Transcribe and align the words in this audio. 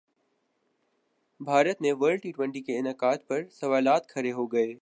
بھارت 1.39 1.81
میں 1.81 1.93
World 1.93 2.21
T 2.21 2.31
twenty 2.31 2.61
کے 2.61 2.77
انعقاد 2.77 3.17
پر 3.27 3.43
سوالات 3.51 4.09
کھڑے 4.09 4.31
ہوگئے 4.31 4.73